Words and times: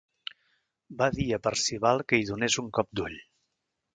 Va 1.01 1.09
dir 1.17 1.25
a 1.35 1.39
Percival 1.49 2.03
que 2.11 2.21
hi 2.21 2.27
donés 2.31 2.57
un 2.65 2.73
cop 2.79 2.89
d'ull. 3.01 3.21